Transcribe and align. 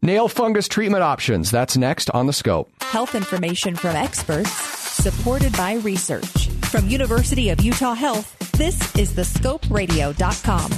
Nail 0.00 0.28
fungus 0.28 0.68
treatment 0.68 1.02
options. 1.02 1.50
That's 1.50 1.76
next 1.76 2.08
on 2.10 2.26
the 2.26 2.32
scope. 2.32 2.70
Health 2.82 3.16
information 3.16 3.74
from 3.74 3.96
experts, 3.96 4.52
supported 4.52 5.52
by 5.56 5.74
research. 5.74 6.48
From 6.70 6.88
University 6.88 7.48
of 7.48 7.60
Utah 7.60 7.94
Health, 7.94 8.38
this 8.52 8.76
is 8.96 9.12
thescoperadio.com. 9.14 10.70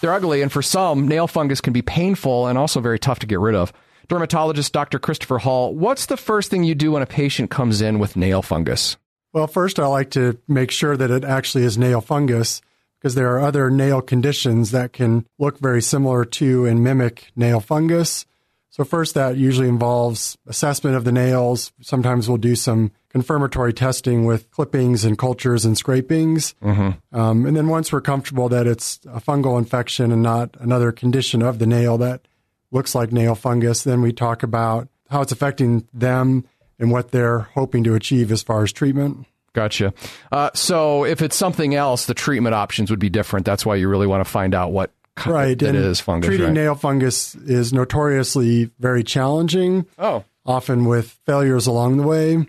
They're 0.00 0.12
ugly, 0.12 0.42
and 0.42 0.52
for 0.52 0.62
some, 0.62 1.08
nail 1.08 1.26
fungus 1.26 1.60
can 1.60 1.72
be 1.72 1.82
painful 1.82 2.46
and 2.46 2.56
also 2.56 2.78
very 2.78 3.00
tough 3.00 3.18
to 3.20 3.26
get 3.26 3.40
rid 3.40 3.56
of. 3.56 3.72
Dermatologist 4.06 4.72
Dr. 4.72 5.00
Christopher 5.00 5.38
Hull, 5.38 5.74
what's 5.74 6.06
the 6.06 6.16
first 6.16 6.52
thing 6.52 6.62
you 6.62 6.76
do 6.76 6.92
when 6.92 7.02
a 7.02 7.06
patient 7.06 7.50
comes 7.50 7.80
in 7.80 7.98
with 7.98 8.14
nail 8.14 8.40
fungus? 8.42 8.96
Well, 9.32 9.48
first, 9.48 9.80
I 9.80 9.86
like 9.86 10.10
to 10.10 10.38
make 10.46 10.70
sure 10.70 10.96
that 10.96 11.10
it 11.10 11.24
actually 11.24 11.64
is 11.64 11.76
nail 11.76 12.00
fungus 12.00 12.60
because 13.04 13.16
there 13.16 13.36
are 13.36 13.40
other 13.40 13.70
nail 13.70 14.00
conditions 14.00 14.70
that 14.70 14.94
can 14.94 15.26
look 15.38 15.58
very 15.58 15.82
similar 15.82 16.24
to 16.24 16.64
and 16.64 16.82
mimic 16.82 17.30
nail 17.36 17.60
fungus. 17.60 18.24
So, 18.70 18.82
first, 18.82 19.12
that 19.12 19.36
usually 19.36 19.68
involves 19.68 20.38
assessment 20.46 20.96
of 20.96 21.04
the 21.04 21.12
nails. 21.12 21.70
Sometimes 21.82 22.28
we'll 22.28 22.38
do 22.38 22.56
some 22.56 22.92
confirmatory 23.10 23.74
testing 23.74 24.24
with 24.24 24.50
clippings 24.50 25.04
and 25.04 25.18
cultures 25.18 25.66
and 25.66 25.76
scrapings. 25.76 26.54
Mm-hmm. 26.62 27.14
Um, 27.14 27.44
and 27.44 27.54
then, 27.54 27.68
once 27.68 27.92
we're 27.92 28.00
comfortable 28.00 28.48
that 28.48 28.66
it's 28.66 29.00
a 29.04 29.20
fungal 29.20 29.58
infection 29.58 30.10
and 30.10 30.22
not 30.22 30.56
another 30.58 30.90
condition 30.90 31.42
of 31.42 31.58
the 31.58 31.66
nail 31.66 31.98
that 31.98 32.26
looks 32.70 32.94
like 32.94 33.12
nail 33.12 33.34
fungus, 33.34 33.84
then 33.84 34.00
we 34.00 34.14
talk 34.14 34.42
about 34.42 34.88
how 35.10 35.20
it's 35.20 35.30
affecting 35.30 35.86
them 35.92 36.46
and 36.78 36.90
what 36.90 37.10
they're 37.10 37.40
hoping 37.40 37.84
to 37.84 37.94
achieve 37.94 38.32
as 38.32 38.42
far 38.42 38.62
as 38.62 38.72
treatment. 38.72 39.26
Gotcha. 39.54 39.94
Uh, 40.30 40.50
so 40.54 41.04
if 41.04 41.22
it's 41.22 41.36
something 41.36 41.74
else, 41.74 42.06
the 42.06 42.14
treatment 42.14 42.54
options 42.54 42.90
would 42.90 42.98
be 42.98 43.08
different. 43.08 43.46
That's 43.46 43.64
why 43.64 43.76
you 43.76 43.88
really 43.88 44.08
want 44.08 44.24
to 44.24 44.30
find 44.30 44.54
out 44.54 44.72
what 44.72 44.90
right. 45.24 45.58
that 45.58 45.74
is 45.74 46.00
fungus. 46.00 46.28
Treating 46.28 46.46
right? 46.46 46.52
nail 46.52 46.74
fungus 46.74 47.34
is 47.36 47.72
notoriously 47.72 48.70
very 48.78 49.04
challenging. 49.04 49.86
Oh. 49.98 50.24
Often 50.44 50.84
with 50.84 51.18
failures 51.24 51.66
along 51.66 51.96
the 51.96 52.02
way. 52.02 52.46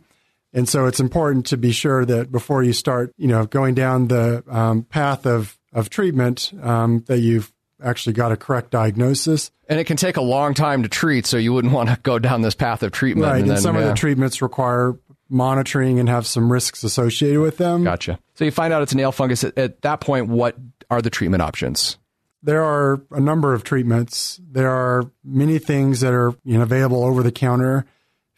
And 0.52 0.67
so 0.67 0.86
it's 0.86 1.00
important 1.00 1.48
to 1.48 1.58
be 1.58 1.72
sure 1.72 2.06
that 2.06 2.31
before 2.31 2.64
you 2.64 2.73
start, 2.73 3.14
you 3.17 3.28
know, 3.28 3.45
going 3.45 3.76
down 3.76 4.08
the 4.08 4.44
um, 4.50 4.83
path 4.83 5.26
of, 5.26 5.58
of 5.73 5.89
treatment, 5.89 6.53
um, 6.61 7.03
that 7.08 7.20
you've 7.20 7.52
actually 7.83 8.14
got 8.14 8.31
a 8.31 8.38
correct 8.38 8.72
diagnosis. 8.72 9.52
And 9.67 9.80
it 9.80 9.83
can 9.83 9.98
take 9.98 10.17
a 10.17 10.22
long 10.22 10.53
time 10.53 10.83
to 10.83 10.89
treat, 10.89 11.26
so 11.26 11.38
you 11.38 11.53
wouldn't 11.53 11.73
want 11.76 11.89
to 11.89 12.00
go 12.03 12.20
down 12.20 12.42
this 12.42 12.56
path 12.56 12.83
of 12.83 12.92
treatment. 12.92 13.28
Right. 13.28 13.36
And, 13.36 13.44
And, 13.44 13.52
then, 13.52 13.61
some 13.61 13.76
of 13.76 13.83
the 13.83 13.94
treatments 13.94 14.42
require 14.42 14.95
monitoring 15.30 16.00
and 16.00 16.08
have 16.09 16.28
some 16.28 16.52
risks 16.52 16.84
associated 16.84 17.42
with 17.42 17.58
them. 17.58 17.84
Gotcha. 17.84 18.20
So 18.36 18.45
you 18.45 18.52
find 18.52 18.73
out 18.73 18.81
it's 18.81 18.94
a 18.94 18.98
nail 18.98 19.12
fungus. 19.12 19.44
At, 19.44 19.58
at 19.58 19.82
that 19.82 20.02
point, 20.02 20.28
what 20.28 20.56
are 20.90 21.02
the 21.02 21.09
treatment 21.09 21.42
options? 21.42 21.98
There 22.44 22.64
are 22.64 23.02
a 23.12 23.20
number 23.20 23.54
of 23.54 23.64
treatments. 23.64 24.40
There 24.48 24.70
are 24.70 25.09
many 25.23 25.58
things 25.58 26.02
that 26.02 26.14
are 26.14 26.36
you 26.44 26.58
know, 26.58 26.64
available 26.64 27.04
over 27.04 27.23
the 27.23 27.32
counter. 27.32 27.86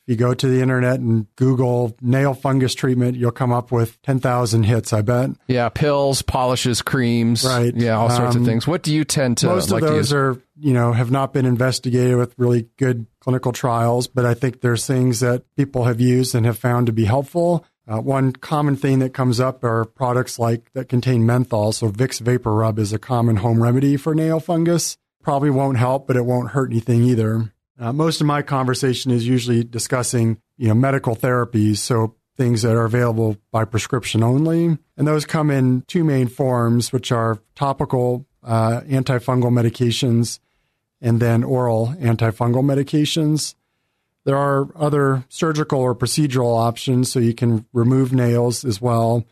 You 0.08 0.16
go 0.16 0.34
to 0.34 0.48
the 0.48 0.62
internet 0.62 1.02
and 1.02 1.28
Google 1.36 1.96
nail 2.02 2.34
fungus 2.34 2.74
treatment, 2.74 3.18
you'll 3.18 3.32
come 3.32 3.52
up 3.52 3.72
with 3.74 4.02
10,000 4.04 4.64
hits, 4.64 4.94
I 4.94 5.02
bet. 5.02 5.32
Yeah, 5.50 5.68
pills, 5.68 6.22
polishes, 6.22 6.82
creams. 6.82 7.44
Right. 7.44 7.76
Yeah, 7.76 7.98
all 7.98 8.10
sorts 8.10 8.36
of 8.36 8.42
Um, 8.42 8.46
things. 8.46 8.66
What 8.66 8.84
do 8.84 8.94
you 8.96 9.04
tend 9.04 9.38
to 9.40 9.48
Most 9.48 9.70
like 9.70 9.84
of 9.84 9.90
those 9.90 10.14
are, 10.14 10.42
you 10.58 10.74
know, 10.74 10.94
have 10.94 11.12
not 11.12 11.34
been 11.34 11.46
investigated 11.46 12.16
with 12.16 12.34
really 12.38 12.68
good 12.78 13.06
clinical 13.20 13.52
trials, 13.52 14.08
but 14.08 14.26
I 14.26 14.34
think 14.34 14.62
there's 14.62 14.86
things 14.88 15.20
that 15.20 15.44
people 15.58 15.84
have 15.84 16.00
used 16.00 16.34
and 16.34 16.46
have 16.46 16.58
found 16.58 16.86
to 16.88 16.94
be 16.94 17.04
helpful. 17.04 17.66
Uh, 17.86 18.00
one 18.00 18.32
common 18.32 18.78
thing 18.78 19.00
that 19.00 19.14
comes 19.14 19.40
up 19.42 19.62
are 19.64 19.84
products 19.84 20.40
like 20.40 20.72
that 20.74 20.88
contain 20.88 21.26
menthol. 21.26 21.74
So 21.74 21.90
Vicks 21.90 22.22
Vapor 22.22 22.54
Rub 22.54 22.80
is 22.80 22.94
a 22.94 23.00
common 23.00 23.38
home 23.38 23.62
remedy 23.62 23.98
for 23.98 24.16
nail 24.16 24.40
fungus. 24.40 24.98
Probably 25.22 25.50
won't 25.50 25.78
help, 25.78 26.08
but 26.08 26.16
it 26.16 26.26
won't 26.26 26.52
hurt 26.52 26.72
anything 26.72 27.04
either. 27.04 27.52
Uh, 27.80 27.94
most 27.94 28.22
of 28.22 28.28
my 28.28 28.42
conversation 28.42 29.12
is 29.12 29.28
usually 29.28 29.64
discussing, 29.64 30.42
you 30.58 30.68
know, 30.68 30.74
medical 30.74 31.16
therapies. 31.16 31.78
So 31.78 32.16
things 32.38 32.62
that 32.62 32.76
are 32.76 32.86
available 32.86 33.38
by 33.52 33.66
prescription 33.66 34.24
only. 34.24 34.78
And 34.96 35.08
those 35.08 35.26
come 35.26 35.50
in 35.50 35.82
two 35.88 36.04
main 36.04 36.28
forms, 36.28 36.94
which 36.94 37.12
are 37.12 37.40
topical 37.56 38.26
uh, 38.44 38.82
antifungal 38.82 39.52
medications 39.52 40.40
and 41.02 41.20
then 41.20 41.44
oral 41.44 41.96
antifungal 42.00 42.64
medications. 42.64 43.56
There 44.24 44.38
are 44.38 44.68
other 44.76 45.26
surgical 45.30 45.80
or 45.80 45.96
procedural 45.96 46.58
options, 46.58 47.12
so 47.12 47.20
you 47.20 47.34
can 47.34 47.66
remove 47.74 48.14
nails 48.14 48.66
as 48.66 48.82
well. 48.82 49.26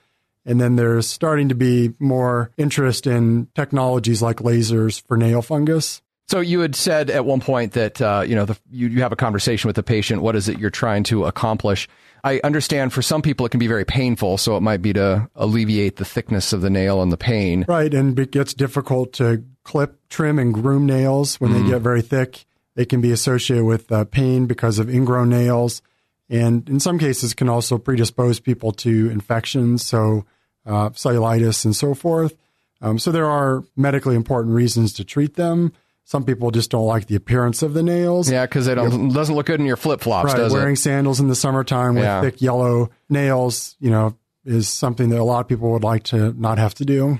And 0.45 0.61
then 0.61 0.75
there's 0.75 1.07
starting 1.07 1.50
to 1.50 1.55
be 1.55 1.94
more 2.00 2.51
interest 2.57 3.07
in 3.07 3.47
technologies 3.55 4.22
like 4.22 4.38
lasers 4.38 5.01
for 5.01 5.17
nail 5.17 5.41
fungus. 5.41 6.01
So 6.28 6.40
you 6.40 6.59
had 6.62 6.75
said 6.75 7.09
at 7.09 7.24
one 7.25 7.40
point 7.40 7.74
that 7.74 8.02
uh, 8.02 8.24
you 8.28 8.36
know 8.36 8.46
the, 8.46 8.58
you, 8.72 8.88
you 8.88 9.02
have 9.02 9.12
a 9.12 9.16
conversation 9.16 9.68
with 9.68 9.75
the 9.75 9.84
patient. 9.84 10.22
What 10.22 10.36
is 10.36 10.50
it 10.50 10.59
you're 10.59 10.69
trying 10.69 11.03
to 11.06 11.25
accomplish? 11.25 11.88
I 12.24 12.41
understand 12.44 12.91
for 12.91 13.03
some 13.03 13.22
people 13.22 13.46
it 13.46 13.50
can 13.50 13.59
be 13.59 13.68
very 13.68 13.86
painful, 13.86 14.40
so 14.40 14.58
it 14.58 14.62
might 14.62 14.81
be 14.81 14.94
to 14.94 15.30
alleviate 15.35 15.97
the 15.97 16.06
thickness 16.06 16.53
of 16.53 16.62
the 16.62 16.72
nail 16.72 17.03
and 17.03 17.12
the 17.12 17.18
pain. 17.18 17.66
Right, 17.68 17.94
and 17.94 18.18
it 18.18 18.31
gets 18.31 18.56
difficult 18.56 19.14
to 19.14 19.44
clip, 19.64 20.00
trim, 20.09 20.40
and 20.40 20.52
groom 20.52 20.88
nails 20.88 21.40
when 21.40 21.53
they 21.53 21.69
get 21.69 21.81
very 21.81 22.02
thick. 22.02 22.46
They 22.74 22.85
can 22.85 23.00
be 23.00 23.12
associated 23.12 23.66
with 23.66 23.91
uh, 23.91 24.06
pain 24.06 24.47
because 24.47 24.80
of 24.80 24.90
ingrown 24.90 25.30
nails, 25.30 25.84
and 26.28 26.68
in 26.68 26.80
some 26.80 26.97
cases 26.97 27.35
can 27.35 27.47
also 27.47 27.78
predispose 27.78 28.40
people 28.40 28.72
to 28.72 29.12
infections, 29.12 29.85
so 29.85 30.25
uh, 30.66 30.90
cellulitis 30.90 31.64
and 31.64 31.75
so 31.75 31.94
forth. 31.94 32.35
Um, 32.81 32.97
so 32.97 33.12
there 33.12 33.30
are 33.30 33.64
medically 33.75 34.16
important 34.16 34.56
reasons 34.56 34.91
to 34.94 35.03
treat 35.03 35.35
them. 35.35 35.72
Some 36.07 36.23
people 36.23 36.51
just 36.51 36.69
don't 36.69 36.85
like 36.85 37.07
the 37.07 37.16
appearance 37.16 37.63
of 37.63 37.73
the 37.73 37.81
nails. 37.83 38.29
Yeah, 38.31 38.45
because 38.45 38.67
it 38.67 38.75
doesn't 38.75 39.35
look 39.35 39.47
good 39.47 39.59
in 39.59 39.66
your 39.66 39.75
flip 39.75 40.01
flops, 40.01 40.27
right, 40.33 40.38
does 40.38 40.53
wearing 40.53 40.73
it? 40.73 40.77
sandals 40.79 41.19
in 41.19 41.27
the 41.27 41.35
summertime 41.35 41.95
with 41.95 42.03
Yeah. 42.03 42.21
thick 42.21 42.41
yellow 42.41 42.91
nails, 43.09 43.75
you 43.79 43.89
know, 43.89 44.16
is 44.45 44.69
something 44.69 45.09
that 45.09 45.19
a 45.19 45.23
lot 45.23 45.39
of 45.41 45.47
people 45.47 45.71
would 45.71 45.83
like 45.83 46.03
to 46.03 46.31
not 46.39 46.59
have 46.59 46.75
to 46.75 46.85
do. 46.85 47.19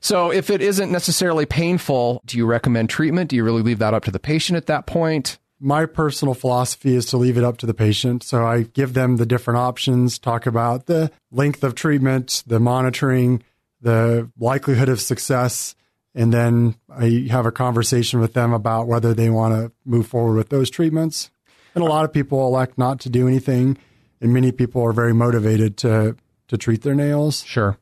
So 0.00 0.32
if 0.32 0.50
it 0.50 0.60
isn't 0.60 0.90
necessarily 0.90 1.46
painful, 1.46 2.22
do 2.26 2.36
you 2.36 2.46
recommend 2.46 2.88
treatment? 2.90 3.30
Do 3.30 3.36
you 3.36 3.44
really 3.44 3.62
leave 3.62 3.78
that 3.78 3.94
up 3.94 4.04
to 4.04 4.10
the 4.10 4.18
patient 4.20 4.56
at 4.56 4.66
that 4.66 4.86
point? 4.86 5.38
my 5.60 5.86
personal 5.86 6.34
philosophy 6.34 6.94
is 6.94 7.04
to 7.06 7.16
leave 7.16 7.36
it 7.36 7.42
up 7.42 7.56
to 7.58 7.66
the 7.66 7.74
patient. 7.74 8.22
So 8.22 8.46
I 8.46 8.62
give 8.62 8.94
them 8.94 9.16
the 9.16 9.26
different 9.26 9.58
options, 9.58 10.16
talk 10.16 10.46
about 10.46 10.86
the 10.86 11.10
length 11.32 11.64
of 11.64 11.74
treatment, 11.74 12.44
the 12.46 12.60
monitoring, 12.60 13.42
the 13.80 14.30
likelihood 14.38 14.88
of 14.88 15.00
success, 15.00 15.74
and 16.18 16.32
then 16.34 16.74
I 16.90 17.26
have 17.30 17.46
a 17.46 17.52
conversation 17.52 18.18
with 18.20 18.32
them 18.34 18.52
about 18.52 18.86
whether 18.88 19.14
they 19.14 19.30
want 19.30 19.54
to 19.54 19.72
move 19.86 20.06
forward 20.06 20.34
with 20.36 20.48
those 20.50 20.68
treatments. 20.68 21.30
And 21.74 21.84
a 21.84 21.86
lot 21.86 22.04
of 22.04 22.12
people 22.12 22.44
elect 22.46 22.76
not 22.76 22.98
to 23.00 23.08
do 23.08 23.28
anything, 23.28 23.78
and 24.20 24.32
many 24.34 24.50
people 24.52 24.82
are 24.82 24.92
very 24.92 25.14
motivated 25.14 25.76
to 25.78 26.16
to 26.48 26.56
treat 26.56 26.82
their 26.82 26.94
nails. 26.94 27.44
Sure. 27.44 27.78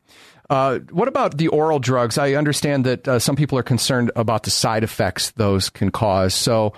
Uh, 0.50 0.78
what 0.92 1.08
about 1.08 1.38
the 1.38 1.48
oral 1.48 1.78
drugs? 1.78 2.18
I 2.18 2.34
understand 2.34 2.84
that 2.84 3.08
uh, 3.08 3.18
some 3.18 3.34
people 3.36 3.58
are 3.58 3.62
concerned 3.64 4.10
about 4.14 4.42
the 4.44 4.50
side 4.50 4.84
effects 4.84 5.30
those 5.32 5.70
can 5.70 5.90
cause. 5.90 6.34
So, 6.34 6.72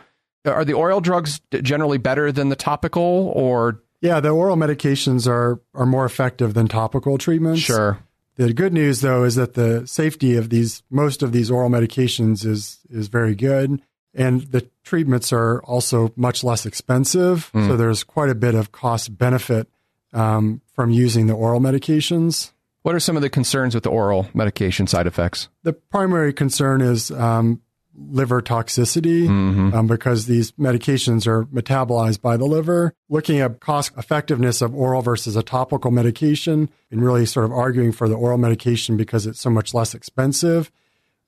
are 0.46 0.64
the 0.64 0.72
oral 0.74 1.00
drugs 1.00 1.40
generally 1.62 1.98
better 1.98 2.30
than 2.32 2.48
the 2.50 2.56
topical, 2.56 3.32
or 3.34 3.82
Yeah, 4.00 4.20
the 4.20 4.30
oral 4.30 4.56
medications 4.56 5.26
are 5.26 5.60
are 5.74 5.86
more 5.86 6.04
effective 6.06 6.54
than 6.54 6.68
topical 6.68 7.18
treatments. 7.18 7.60
sure? 7.60 7.98
The 8.38 8.54
good 8.54 8.72
news, 8.72 9.00
though, 9.00 9.24
is 9.24 9.34
that 9.34 9.54
the 9.54 9.84
safety 9.86 10.36
of 10.36 10.48
these 10.48 10.82
most 10.90 11.22
of 11.22 11.32
these 11.32 11.50
oral 11.50 11.68
medications 11.68 12.46
is 12.46 12.78
is 12.88 13.08
very 13.08 13.34
good, 13.34 13.82
and 14.14 14.42
the 14.42 14.70
treatments 14.84 15.32
are 15.32 15.60
also 15.64 16.12
much 16.16 16.44
less 16.44 16.64
expensive. 16.64 17.50
So 17.52 17.76
there's 17.76 18.04
quite 18.04 18.30
a 18.30 18.36
bit 18.36 18.54
of 18.54 18.70
cost 18.70 19.18
benefit 19.18 19.68
um, 20.12 20.62
from 20.72 20.90
using 20.90 21.26
the 21.26 21.34
oral 21.34 21.60
medications. 21.60 22.52
What 22.82 22.94
are 22.94 23.00
some 23.00 23.16
of 23.16 23.22
the 23.22 23.28
concerns 23.28 23.74
with 23.74 23.82
the 23.82 23.90
oral 23.90 24.28
medication 24.34 24.86
side 24.86 25.08
effects? 25.08 25.48
The 25.64 25.72
primary 25.72 26.32
concern 26.32 26.80
is 26.80 27.10
um, 27.10 27.60
liver 27.98 28.40
toxicity 28.40 29.28
um, 29.28 29.86
because 29.86 30.26
these 30.26 30.52
medications 30.52 31.26
are 31.26 31.44
metabolized 31.46 32.20
by 32.20 32.36
the 32.36 32.44
liver. 32.44 32.94
Looking 33.08 33.40
at 33.40 33.60
cost 33.60 33.92
effectiveness 33.96 34.62
of 34.62 34.74
oral 34.74 35.02
versus 35.02 35.36
a 35.36 35.42
topical 35.42 35.90
medication 35.90 36.70
and 36.90 37.04
really 37.04 37.26
sort 37.26 37.44
of 37.44 37.52
arguing 37.52 37.92
for 37.92 38.08
the 38.08 38.14
oral 38.14 38.38
medication 38.38 38.96
because 38.96 39.26
it's 39.26 39.40
so 39.40 39.50
much 39.50 39.74
less 39.74 39.94
expensive. 39.94 40.70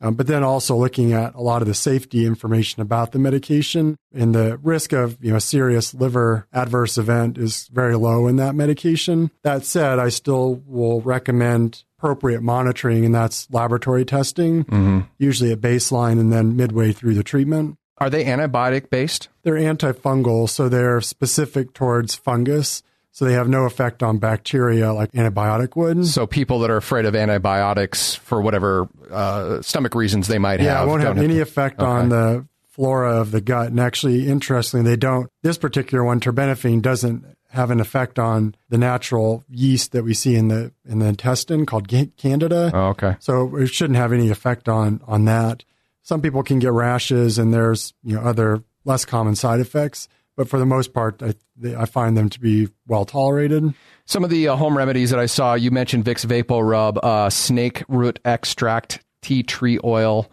Um, 0.02 0.14
but 0.14 0.26
then 0.26 0.42
also 0.42 0.76
looking 0.76 1.12
at 1.12 1.34
a 1.34 1.42
lot 1.42 1.60
of 1.60 1.68
the 1.68 1.74
safety 1.74 2.24
information 2.24 2.80
about 2.80 3.12
the 3.12 3.18
medication 3.18 3.98
and 4.14 4.34
the 4.34 4.56
risk 4.62 4.92
of 4.92 5.22
you 5.22 5.32
know 5.32 5.38
serious 5.38 5.92
liver 5.92 6.46
adverse 6.52 6.96
event 6.96 7.36
is 7.36 7.68
very 7.68 7.96
low 7.96 8.26
in 8.26 8.36
that 8.36 8.54
medication. 8.54 9.30
That 9.42 9.64
said, 9.64 9.98
I 9.98 10.08
still 10.08 10.62
will 10.66 11.02
recommend 11.02 11.84
appropriate 12.00 12.42
monitoring, 12.42 13.04
and 13.04 13.14
that's 13.14 13.46
laboratory 13.50 14.06
testing, 14.06 15.06
usually 15.18 15.52
at 15.52 15.60
baseline 15.60 16.18
and 16.18 16.32
then 16.32 16.56
midway 16.56 16.92
through 16.92 17.14
the 17.14 17.22
treatment. 17.22 17.76
Are 17.98 18.08
they 18.08 18.24
antibiotic 18.24 18.88
based? 18.88 19.28
They're 19.42 19.56
antifungal, 19.56 20.48
so 20.48 20.70
they're 20.70 21.02
specific 21.02 21.74
towards 21.74 22.14
fungus. 22.14 22.82
So 23.12 23.24
they 23.26 23.34
have 23.34 23.48
no 23.48 23.64
effect 23.66 24.02
on 24.02 24.16
bacteria 24.18 24.92
like 24.94 25.10
antibiotic 25.12 25.76
would. 25.76 26.06
So 26.06 26.26
people 26.26 26.60
that 26.60 26.70
are 26.70 26.76
afraid 26.78 27.04
of 27.04 27.14
antibiotics 27.14 28.14
for 28.14 28.40
whatever 28.40 28.88
uh, 29.10 29.60
stomach 29.60 29.94
reasons 29.94 30.28
they 30.28 30.38
might 30.38 30.60
Yeah, 30.60 30.78
have, 30.78 30.88
won't 30.88 31.02
don't 31.02 31.16
have 31.16 31.24
any 31.24 31.34
to- 31.34 31.40
effect 31.42 31.80
on 31.80 32.08
the 32.08 32.46
flora 32.70 33.16
of 33.20 33.32
the 33.32 33.40
gut. 33.42 33.66
And 33.66 33.80
actually, 33.80 34.28
interestingly, 34.28 34.88
they 34.88 34.96
don't, 34.96 35.28
this 35.42 35.58
particular 35.58 36.02
one, 36.04 36.20
terbinafine, 36.20 36.80
doesn't 36.80 37.24
have 37.50 37.70
an 37.70 37.80
effect 37.80 38.18
on 38.18 38.54
the 38.68 38.78
natural 38.78 39.44
yeast 39.48 39.92
that 39.92 40.04
we 40.04 40.14
see 40.14 40.36
in 40.36 40.48
the 40.48 40.72
in 40.88 41.00
the 41.00 41.06
intestine 41.06 41.66
called 41.66 41.88
candida. 41.88 42.70
Oh, 42.72 42.88
okay. 42.88 43.16
So 43.20 43.56
it 43.56 43.68
shouldn't 43.68 43.96
have 43.96 44.12
any 44.12 44.30
effect 44.30 44.68
on 44.68 45.00
on 45.06 45.24
that. 45.26 45.64
Some 46.02 46.22
people 46.22 46.42
can 46.42 46.58
get 46.58 46.72
rashes, 46.72 47.38
and 47.38 47.52
there's 47.52 47.92
you 48.02 48.14
know 48.14 48.22
other 48.22 48.62
less 48.84 49.04
common 49.04 49.34
side 49.34 49.60
effects, 49.60 50.08
but 50.36 50.48
for 50.48 50.58
the 50.58 50.66
most 50.66 50.94
part, 50.94 51.22
I, 51.22 51.34
I 51.76 51.84
find 51.86 52.16
them 52.16 52.28
to 52.30 52.40
be 52.40 52.68
well 52.86 53.04
tolerated. 53.04 53.74
Some 54.06 54.24
of 54.24 54.30
the 54.30 54.48
uh, 54.48 54.56
home 54.56 54.76
remedies 54.76 55.10
that 55.10 55.20
I 55.20 55.26
saw, 55.26 55.54
you 55.54 55.70
mentioned 55.70 56.04
Vicks 56.04 56.24
Vapor 56.24 56.64
Rub, 56.64 56.98
uh, 57.02 57.30
snake 57.30 57.84
root 57.88 58.18
extract, 58.24 59.04
tea 59.22 59.42
tree 59.42 59.78
oil. 59.84 60.30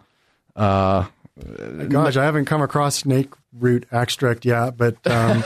Uh, 0.56 1.06
Gosh, 1.88 2.16
I 2.16 2.24
haven't 2.24 2.46
come 2.46 2.62
across 2.62 2.96
snake 2.96 3.28
root 3.52 3.86
extract 3.90 4.44
yet, 4.44 4.76
but 4.76 4.96
um, 5.06 5.42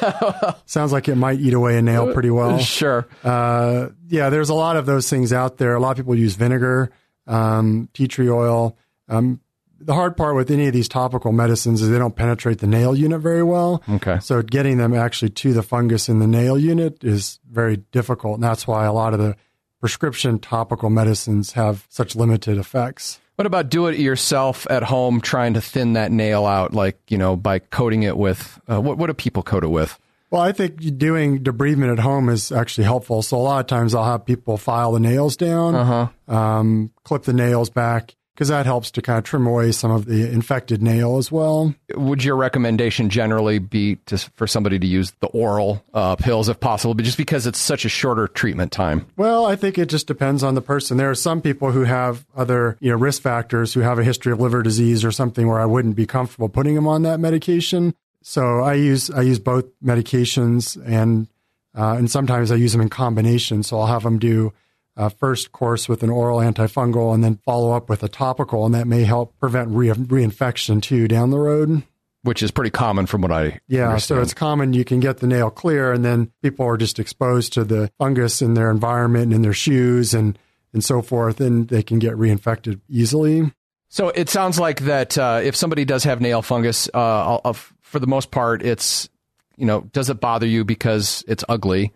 sounds 0.67 0.93
like 0.93 1.09
it 1.09 1.15
might 1.15 1.41
eat 1.41 1.55
away 1.55 1.79
a 1.79 1.83
nail 1.83 2.13
pretty 2.13 2.31
well. 2.31 2.59
Sure. 2.59 3.07
Uh, 3.23 3.89
yeah, 4.09 4.31
there's 4.31 4.49
a 4.49 4.55
lot 4.55 4.77
of 4.77 4.87
those 4.87 5.09
things 5.09 5.33
out 5.33 5.59
there. 5.59 5.75
A 5.75 5.81
lot 5.81 5.93
of 5.93 5.97
people 5.97 6.15
use 6.15 6.35
vinegar, 6.35 6.91
um, 7.27 7.89
tea 7.93 8.09
tree 8.09 8.29
oil. 8.29 8.77
Um, 9.09 9.41
the 9.85 9.95
hard 9.95 10.17
part 10.17 10.37
with 10.37 10.51
any 10.51 10.67
of 10.67 10.73
these 10.73 10.89
topical 10.89 11.33
medicines 11.33 11.83
is 11.83 11.91
they 11.91 11.99
don't 11.99 12.15
penetrate 12.15 12.59
the 12.59 12.67
nail 12.67 12.95
unit 12.95 13.21
very 13.21 13.43
well. 13.43 13.83
Okay. 13.89 14.19
So 14.21 14.43
getting 14.43 14.79
them 14.79 14.95
actually 14.95 15.31
to 15.31 15.53
the 15.53 15.63
fungus 15.63 16.09
in 16.09 16.21
the 16.21 16.27
nail 16.27 16.57
unit 16.57 17.03
is 17.03 17.41
very 17.51 17.79
difficult. 17.91 18.35
And 18.35 18.45
that's 18.45 18.67
why 18.67 18.87
a 18.87 18.93
lot 18.93 19.13
of 19.13 19.19
the 19.19 19.37
prescription 19.81 20.39
topical 20.39 20.91
medicines 20.91 21.53
have 21.53 21.87
such 21.89 22.15
limited 22.15 22.59
effects. 22.59 23.21
What 23.43 23.49
about 23.49 23.71
do 23.71 23.89
it 23.89 23.99
yourself 23.99 24.69
at 24.71 24.85
home, 24.85 25.21
trying 25.21 25.55
to 25.55 25.61
thin 25.61 25.95
that 25.95 26.13
nail 26.13 26.47
out, 26.47 26.75
like 26.75 27.01
you 27.09 27.19
know, 27.19 27.35
by 27.35 27.59
coating 27.59 28.05
it 28.05 28.17
with 28.17 28.61
uh, 28.71 28.81
what? 28.81 28.99
What 28.99 29.09
do 29.09 29.15
people 29.15 29.43
coat 29.43 29.65
it 29.65 29.67
with? 29.67 29.99
Well, 30.31 30.41
I 30.41 30.53
think 30.53 30.97
doing 30.97 31.43
debridement 31.43 31.91
at 31.91 31.99
home 31.99 32.29
is 32.29 32.53
actually 32.53 32.85
helpful. 32.85 33.21
So 33.21 33.37
a 33.37 33.43
lot 33.43 33.59
of 33.59 33.67
times 33.67 33.97
I'll 33.97 34.05
have 34.05 34.25
people 34.25 34.59
file 34.59 34.93
the 34.93 35.01
nails 35.01 35.37
down, 35.37 35.75
uh-huh. 35.75 36.33
um, 36.33 36.93
clip 37.03 37.25
the 37.25 37.33
nails 37.33 37.69
back, 37.69 38.15
because 38.35 38.49
that 38.49 38.67
helps 38.67 38.91
to 38.93 39.03
kind 39.03 39.19
of 39.19 39.25
trim 39.25 39.47
away 39.47 39.73
some 39.73 39.91
of 39.91 40.07
the 40.07 40.31
infected 40.31 40.83
nail 40.83 41.19
as 41.19 41.31
well. 41.31 41.75
Would 41.95 42.25
your 42.25 42.37
recommendation 42.37 43.11
generally 43.11 43.59
be 43.59 43.97
to, 44.07 44.19
for 44.37 44.47
somebody 44.47 44.79
to 44.79 44.87
use 44.87 45.13
the 45.21 45.27
oral 45.29 45.85
uh, 45.93 46.17
pills 46.17 46.49
if 46.49 46.59
possible, 46.59 46.95
but 46.95 47.05
just 47.05 47.19
because 47.19 47.47
it's 47.47 47.59
such 47.59 47.85
a 47.85 47.89
shorter 47.89 48.27
treatment 48.29 48.73
time? 48.73 49.07
Well, 49.17 49.45
I 49.45 49.57
think 49.57 49.79
it 49.79 49.89
just 49.89 50.07
depends 50.07 50.43
on 50.43 50.55
the 50.55 50.63
person. 50.63 50.97
There 50.97 51.11
are 51.11 51.15
some 51.15 51.43
people 51.43 51.73
who 51.73 51.85
have 51.85 52.25
other 52.35 52.77
you 52.81 52.91
know 52.91 52.97
risk 52.97 53.23
factors, 53.23 53.75
who 53.75 53.81
have 53.81 53.99
a 53.99 54.05
history 54.05 54.33
of 54.33 54.41
liver 54.41 54.63
disease 54.63 55.05
or 55.05 55.13
something, 55.13 55.47
where 55.47 55.61
I 55.61 55.67
wouldn't 55.67 55.97
be 55.97 56.07
comfortable 56.07 56.49
putting 56.49 56.75
them 56.75 56.87
on 56.87 57.03
that 57.03 57.21
medication. 57.21 57.95
So 58.23 58.61
I 58.61 58.75
use 58.75 59.11
I 59.11 59.23
use 59.23 59.39
both 59.39 59.67
medications 59.85 60.81
and 60.87 61.29
uh, 61.75 61.97
and 61.99 62.11
sometimes 62.11 62.51
I 62.51 62.57
use 62.57 62.73
them 62.73 62.81
in 62.81 62.89
combination. 62.89 63.63
So 63.63 63.79
I'll 63.79 63.87
have 63.87 64.05
them 64.05 64.19
do 64.19 64.53
uh, 64.97 65.09
first 65.09 65.53
course 65.53 65.89
with 65.89 66.03
an 66.03 66.11
oral 66.11 66.39
antifungal 66.39 67.15
and 67.15 67.25
then 67.25 67.39
follow 67.45 67.73
up 67.73 67.89
with 67.89 68.03
a 68.03 68.09
topical, 68.09 68.67
and 68.67 68.75
that 68.75 68.87
may 68.87 69.05
help 69.05 69.39
prevent 69.39 69.71
re- 69.71 69.89
reinfection 69.89 70.83
too 70.83 71.09
down 71.09 71.31
the 71.31 71.39
road. 71.39 71.83
Which 72.25 72.41
is 72.41 72.53
pretty 72.53 72.71
common 72.71 73.07
from 73.07 73.23
what 73.23 73.33
I 73.33 73.59
yeah. 73.67 73.89
Understand. 73.89 74.19
So 74.19 74.23
it's 74.23 74.35
common 74.35 74.75
you 74.75 74.85
can 74.85 75.01
get 75.01 75.19
the 75.19 75.27
nail 75.27 75.51
clear, 75.51 75.93
and 75.93 76.05
then 76.05 76.31
people 76.41 76.65
are 76.65 76.77
just 76.77 77.01
exposed 77.01 77.53
to 77.55 77.65
the 77.65 77.91
fungus 77.99 78.41
in 78.41 78.55
their 78.55 78.71
environment 78.71 79.25
and 79.25 79.35
in 79.35 79.43
their 79.43 79.53
shoes 79.53 80.15
and 80.15 80.39
and 80.73 80.85
so 80.85 81.03
forth, 81.03 81.41
and 81.41 81.69
they 81.69 81.83
can 81.83 81.99
get 81.99 82.15
reinfected 82.15 82.81
easily. 82.89 83.53
So 83.89 84.09
it 84.09 84.31
sounds 84.31 84.59
like 84.59 84.83
that 84.83 85.19
uh, 85.19 85.41
if 85.43 85.57
somebody 85.57 85.85
does 85.85 86.05
have 86.05 86.21
nail 86.21 86.43
fungus, 86.43 86.89
uh, 86.95 87.53
for 87.81 87.99
the 87.99 88.07
most 88.07 88.31
part, 88.31 88.63
it's 88.63 89.09
you 89.57 89.67
know 89.67 89.81
does 89.93 90.09
it 90.09 90.21
bother 90.21 90.47
you 90.47 90.65
because 90.65 91.25
it's 91.27 91.45
ugly? 91.49 91.93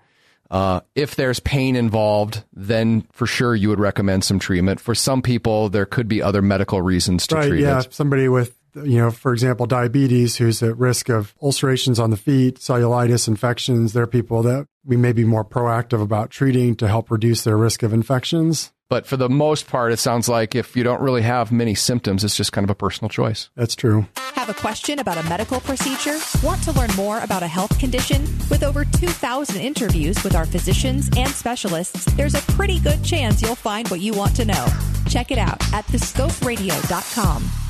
Uh, 0.50 0.80
if 0.94 1.16
there's 1.16 1.40
pain 1.40 1.76
involved, 1.76 2.44
then 2.52 3.06
for 3.12 3.26
sure 3.26 3.54
you 3.54 3.68
would 3.68 3.80
recommend 3.80 4.24
some 4.24 4.38
treatment. 4.38 4.80
For 4.80 4.94
some 4.94 5.22
people, 5.22 5.68
there 5.68 5.86
could 5.86 6.08
be 6.08 6.22
other 6.22 6.42
medical 6.42 6.82
reasons 6.82 7.26
to 7.28 7.36
right, 7.36 7.48
treat 7.48 7.62
yeah. 7.62 7.80
it. 7.80 7.92
Somebody 7.92 8.28
with, 8.28 8.56
you 8.74 8.98
know, 8.98 9.10
for 9.10 9.32
example, 9.32 9.66
diabetes 9.66 10.36
who's 10.36 10.62
at 10.62 10.76
risk 10.76 11.08
of 11.08 11.34
ulcerations 11.42 11.98
on 11.98 12.10
the 12.10 12.16
feet, 12.16 12.58
cellulitis, 12.58 13.26
infections, 13.26 13.92
there 13.92 14.04
are 14.04 14.08
people 14.08 14.42
that 14.42 14.66
we 14.84 14.96
may 14.96 15.12
be 15.12 15.24
more 15.24 15.44
proactive 15.44 16.00
about 16.00 16.30
treating 16.30 16.76
to 16.76 16.86
help 16.86 17.10
reduce 17.10 17.42
their 17.42 17.56
risk 17.56 17.82
of 17.82 17.92
infections. 17.92 18.72
But 18.88 19.06
for 19.06 19.16
the 19.16 19.28
most 19.28 19.66
part, 19.66 19.92
it 19.92 19.98
sounds 19.98 20.28
like 20.28 20.54
if 20.54 20.76
you 20.76 20.84
don't 20.84 21.00
really 21.00 21.22
have 21.22 21.50
many 21.50 21.74
symptoms, 21.74 22.22
it's 22.22 22.36
just 22.36 22.52
kind 22.52 22.64
of 22.64 22.70
a 22.70 22.74
personal 22.74 23.08
choice. 23.08 23.50
That's 23.56 23.74
true. 23.74 24.06
Have 24.34 24.48
a 24.48 24.54
question 24.54 25.00
about 25.00 25.18
a 25.18 25.28
medical 25.28 25.58
procedure? 25.60 26.18
Want 26.44 26.62
to 26.62 26.72
learn 26.72 26.90
more 26.94 27.18
about 27.20 27.42
a 27.42 27.48
health 27.48 27.76
condition? 27.80 28.22
With 28.48 28.62
over 28.62 28.84
2,000 28.84 29.60
interviews 29.60 30.22
with 30.22 30.36
our 30.36 30.46
physicians 30.46 31.10
and 31.16 31.30
specialists, 31.30 32.04
there's 32.14 32.34
a 32.34 32.42
pretty 32.52 32.78
good 32.78 33.02
chance 33.02 33.42
you'll 33.42 33.56
find 33.56 33.88
what 33.88 34.00
you 34.00 34.12
want 34.12 34.36
to 34.36 34.44
know. 34.44 34.66
Check 35.08 35.32
it 35.32 35.38
out 35.38 35.60
at 35.72 35.84
thescoperadio.com. 35.86 37.65